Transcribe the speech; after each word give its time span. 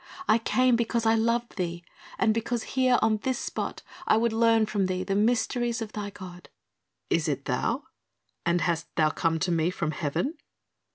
I 0.27 0.39
came 0.39 0.75
because 0.75 1.05
I 1.05 1.13
loved 1.13 1.57
thee 1.57 1.83
and 2.17 2.33
because 2.33 2.63
here 2.73 2.97
on 3.03 3.17
this 3.17 3.37
spot 3.37 3.83
I 4.07 4.17
would 4.17 4.33
learn 4.33 4.65
from 4.65 4.87
thee 4.87 5.03
the 5.03 5.13
mysteries 5.13 5.79
of 5.79 5.91
thy 5.93 6.09
God." 6.09 6.49
"Is 7.11 7.27
it 7.27 7.45
thou? 7.45 7.83
And 8.43 8.61
hast 8.61 8.87
thou 8.95 9.11
come 9.11 9.37
to 9.37 9.51
me 9.51 9.69
from 9.69 9.91
heaven?" 9.91 10.39